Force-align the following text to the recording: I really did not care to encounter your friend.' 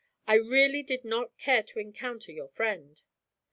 I 0.25 0.33
really 0.33 0.81
did 0.81 1.05
not 1.05 1.37
care 1.37 1.61
to 1.61 1.77
encounter 1.79 2.31
your 2.31 2.47
friend.' 2.49 2.99